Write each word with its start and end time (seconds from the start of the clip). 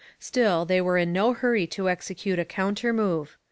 Still, 0.17 0.65
they 0.65 0.81
were 0.81 0.97
in 0.97 1.13
no 1.13 1.31
hurry 1.31 1.67
to 1.67 1.87
execute 1.87 2.39
a 2.39 2.43
counter 2.45 2.91
move. 2.91 3.37